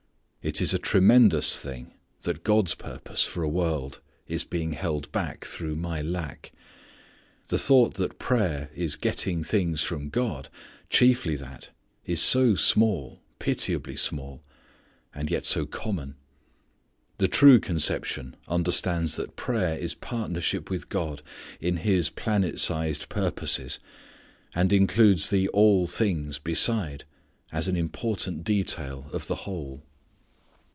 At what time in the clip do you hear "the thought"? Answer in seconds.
7.49-7.93